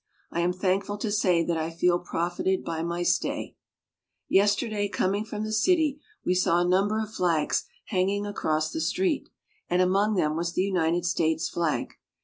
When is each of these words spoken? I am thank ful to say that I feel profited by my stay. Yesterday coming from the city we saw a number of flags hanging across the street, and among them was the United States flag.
I 0.31 0.39
am 0.39 0.51
thank 0.51 0.83
ful 0.85 0.97
to 0.97 1.11
say 1.11 1.43
that 1.43 1.57
I 1.57 1.69
feel 1.69 1.99
profited 1.99 2.65
by 2.65 2.81
my 2.81 3.03
stay. 3.03 3.55
Yesterday 4.27 4.89
coming 4.89 5.23
from 5.25 5.43
the 5.43 5.53
city 5.53 5.99
we 6.25 6.33
saw 6.33 6.59
a 6.59 6.65
number 6.67 6.99
of 6.99 7.13
flags 7.13 7.65
hanging 7.85 8.25
across 8.25 8.71
the 8.71 8.81
street, 8.81 9.29
and 9.69 9.79
among 9.79 10.15
them 10.15 10.35
was 10.35 10.53
the 10.53 10.63
United 10.63 11.05
States 11.05 11.49
flag. 11.49 11.93